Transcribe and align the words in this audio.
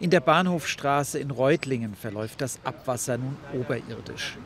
In 0.00 0.10
der 0.10 0.20
Bahnhofstraße 0.20 1.18
in 1.18 1.32
Reutlingen 1.32 1.96
verläuft 1.96 2.40
das 2.40 2.60
Abwasser 2.62 3.18
nun 3.18 3.36
oberirdisch. 3.52 4.38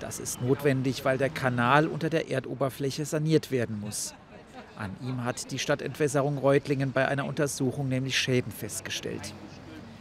Das 0.00 0.18
ist 0.18 0.40
notwendig, 0.40 1.04
weil 1.04 1.18
der 1.18 1.28
Kanal 1.28 1.86
unter 1.88 2.08
der 2.08 2.30
Erdoberfläche 2.30 3.04
saniert 3.04 3.50
werden 3.50 3.80
muss. 3.80 4.14
An 4.78 4.96
ihm 5.02 5.22
hat 5.22 5.50
die 5.50 5.58
Stadtentwässerung 5.58 6.38
Reutlingen 6.38 6.92
bei 6.92 7.06
einer 7.06 7.26
Untersuchung 7.26 7.90
nämlich 7.90 8.18
Schäden 8.18 8.50
festgestellt. 8.50 9.34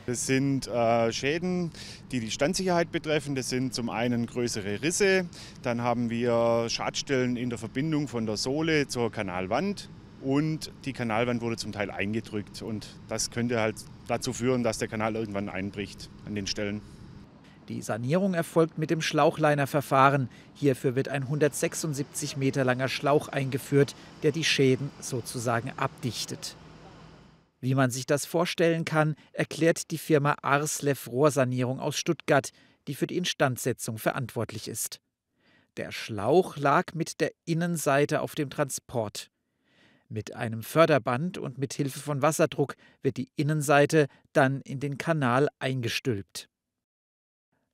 Das 0.05 0.26
sind 0.26 0.68
äh, 0.68 1.12
Schäden, 1.12 1.72
die 2.12 2.22
die 2.22 2.32
Standsicherheit 2.32 2.92
betreffen. 2.92 3.36
Das 3.36 3.50
sind 3.50 3.74
zum 3.74 3.90
einen 3.90 4.26
größere 4.26 4.82
Risse, 4.82 5.26
dann 5.64 5.82
haben 5.82 6.10
wir 6.10 6.68
Schadstellen 6.70 7.36
in 7.36 7.50
der 7.50 7.60
Verbindung 7.60 8.08
von 8.08 8.26
der 8.26 8.38
Sohle 8.38 8.88
zur 8.88 9.12
Kanalwand 9.12 9.90
und 10.22 10.72
die 10.86 10.94
Kanalwand 10.94 11.42
wurde 11.42 11.58
zum 11.58 11.74
Teil 11.74 11.92
eingedrückt 11.92 12.62
und 12.62 12.88
das 13.10 13.30
könnte 13.30 13.60
halt 13.60 13.76
dazu 14.08 14.34
führen, 14.34 14.64
dass 14.64 14.78
der 14.78 14.88
Kanal 14.88 15.16
irgendwann 15.16 15.50
einbricht 15.50 16.10
an 16.25 16.36
den 16.36 16.48
Stellen. 16.48 16.82
Die 17.70 17.82
Sanierung 17.82 18.34
erfolgt 18.34 18.78
mit 18.78 18.89
dem 18.89 19.02
Schlauchleinerverfahren. 19.02 20.30
Hierfür 20.54 20.96
wird 20.96 21.07
ein 21.07 21.24
176 21.24 22.36
Meter 22.36 22.66
langer 22.66 22.89
Schlauch 22.89 23.30
eingeführt, 23.30 23.96
der 24.21 24.32
die 24.32 24.44
Schäden 24.44 24.92
sozusagen 25.00 25.71
abdichtet. 25.78 26.58
Wie 27.61 27.75
man 27.75 27.92
sich 27.92 28.06
das 28.06 28.25
vorstellen 28.25 28.84
kann, 28.84 29.16
erklärt 29.32 29.92
die 29.92 29.97
Firma 29.97 30.36
Arslev 30.42 31.08
Rohrsanierung 31.10 31.80
aus 31.80 31.97
Stuttgart, 31.97 32.50
die 32.88 32.95
für 32.95 33.08
die 33.08 33.16
Instandsetzung 33.16 33.97
verantwortlich 33.97 34.67
ist. 34.67 35.00
Der 35.78 35.94
Schlauch 35.94 36.58
lag 36.58 36.94
mit 36.94 37.22
der 37.22 37.31
Innenseite 37.45 38.20
auf 38.20 38.36
dem 38.36 38.50
Transport. 38.50 39.31
Mit 40.14 40.36
einem 40.36 40.62
Förderband 40.62 41.40
und 41.40 41.58
mit 41.58 41.73
Hilfe 41.73 41.98
von 41.98 42.22
Wasserdruck 42.22 42.76
wird 43.02 43.17
die 43.17 43.31
Innenseite 43.36 44.06
dann 44.31 44.62
in 44.62 44.80
den 44.80 45.00
Kanal 45.00 45.48
eingestülpt. 45.58 46.50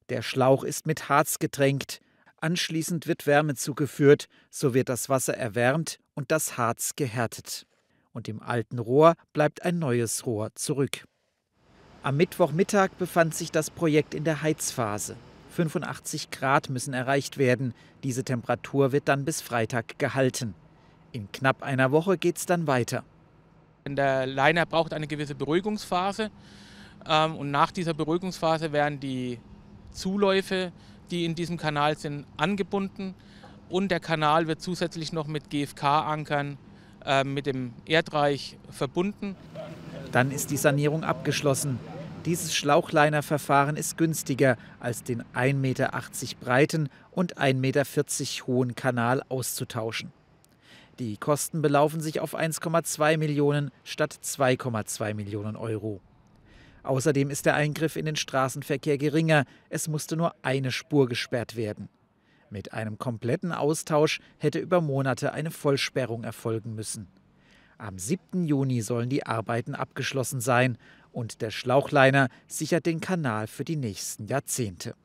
Der 0.08 0.22
Schlauch 0.22 0.64
ist 0.64 0.88
mit 0.88 1.10
Harz 1.10 1.40
getränkt, 1.40 2.00
anschließend 2.38 3.08
wird 3.08 3.28
Wärme 3.28 3.56
zugeführt, 3.56 4.28
so 4.50 4.74
wird 4.74 4.88
das 4.88 5.10
Wasser 5.10 5.36
erwärmt 5.36 6.00
und 6.14 6.32
das 6.32 6.58
Harz 6.58 6.96
gehärtet. 6.96 7.68
Und 8.14 8.30
im 8.30 8.42
alten 8.42 8.80
Rohr 8.80 9.16
bleibt 9.34 9.64
ein 9.64 9.78
neues 9.78 10.26
Rohr 10.26 10.56
zurück. 10.56 11.04
Am 12.04 12.16
Mittwochmittag 12.16 12.92
befand 12.98 13.36
sich 13.36 13.52
das 13.52 13.70
Projekt 13.70 14.14
in 14.14 14.24
der 14.24 14.42
Heizphase. 14.42 15.18
85 15.58 16.32
Grad 16.32 16.70
müssen 16.70 16.94
erreicht 16.94 17.38
werden. 17.38 17.74
Diese 18.04 18.24
Temperatur 18.24 18.94
wird 18.94 19.10
dann 19.10 19.26
bis 19.26 19.42
Freitag 19.42 20.00
gehalten. 20.00 20.56
In 21.12 21.32
knapp 21.32 21.64
einer 21.64 21.92
Woche 21.92 22.18
geht 22.18 22.38
es 22.38 22.46
dann 22.46 22.68
weiter. 22.68 23.04
Der 23.88 24.28
Liner 24.28 24.66
braucht 24.66 24.94
eine 24.94 25.08
gewisse 25.08 25.34
Beruhigungsphase. 25.34 26.30
Ähm, 27.08 27.36
und 27.36 27.50
nach 27.52 27.72
dieser 27.72 27.94
Beruhigungsphase 27.94 28.72
werden 28.72 29.00
die 29.00 29.40
Zuläufe, 29.92 30.72
die 31.10 31.26
in 31.26 31.34
diesem 31.34 31.58
Kanal 31.58 31.98
sind, 31.98 32.26
angebunden. 32.38 33.16
Und 33.70 33.90
der 33.90 34.00
Kanal 34.00 34.48
wird 34.48 34.62
zusätzlich 34.62 35.14
noch 35.14 35.28
mit 35.28 35.50
GFK-Ankern 35.50 36.58
ähm, 37.06 37.34
mit 37.34 37.46
dem 37.46 37.74
Erdreich 37.86 38.58
verbunden. 38.70 39.36
Dann 40.12 40.32
ist 40.32 40.52
die 40.52 40.58
Sanierung 40.58 41.04
abgeschlossen. 41.04 41.80
Dieses 42.26 42.54
Schlauchlinerverfahren 42.54 43.78
ist 43.78 43.98
günstiger 43.98 44.58
als 44.80 45.04
den 45.04 45.24
1,80 45.34 45.54
Meter 45.54 45.92
breiten 46.42 46.90
und 47.12 47.38
1,40 47.38 47.54
Meter 47.54 47.84
hohen 48.48 48.76
Kanal 48.76 49.24
auszutauschen. 49.30 50.12
Die 51.00 51.16
Kosten 51.16 51.62
belaufen 51.62 52.02
sich 52.02 52.20
auf 52.20 52.38
1,2 52.38 53.18
Millionen 53.18 53.72
statt 53.86 54.20
2,2 54.22 55.14
Millionen 55.14 55.56
Euro. 55.56 56.02
Außerdem 56.84 57.30
ist 57.30 57.46
der 57.46 57.56
Eingriff 57.56 57.96
in 57.96 58.06
den 58.06 58.18
Straßenverkehr 58.18 58.98
geringer. 58.98 59.46
Es 59.70 59.88
musste 59.88 60.18
nur 60.18 60.36
eine 60.42 60.74
Spur 60.74 61.08
gesperrt 61.08 61.56
werden. 61.56 61.88
Mit 62.50 62.74
einem 62.74 62.98
kompletten 62.98 63.54
Austausch 63.54 64.20
hätte 64.40 64.60
über 64.60 64.82
Monate 64.82 65.32
eine 65.32 65.52
Vollsperrung 65.52 66.26
erfolgen 66.26 66.76
müssen. 66.76 67.08
Am 67.78 67.98
7. 67.98 68.44
Juni 68.44 68.82
sollen 68.82 69.08
die 69.08 69.26
Arbeiten 69.26 69.76
abgeschlossen 69.76 70.42
sein 70.42 70.78
und 71.14 71.42
der 71.42 71.52
Schlauchliner 71.52 72.28
sichert 72.48 72.86
den 72.86 73.00
Kanal 73.00 73.48
für 73.48 73.64
die 73.64 73.78
nächsten 73.78 74.28
Jahrzehnte. 74.28 74.96